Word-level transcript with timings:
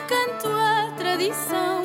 canto 0.00 0.48
a 0.48 0.90
tradição. 0.96 1.81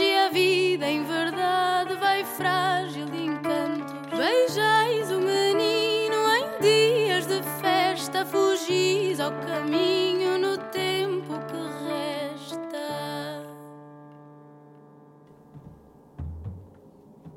e 0.00 0.14
a 0.16 0.30
vida 0.30 0.86
em 0.86 1.04
verdade 1.04 1.94
vai 1.96 2.24
frágil 2.24 3.04
de 3.06 3.26
encanto. 3.26 4.16
Beijais 4.16 5.10
o 5.10 5.20
menino 5.20 6.16
em 6.36 6.62
dias 6.62 7.26
de 7.26 7.42
festa, 7.60 8.24
fugis 8.24 9.20
ao 9.20 9.30
caminho. 9.32 10.07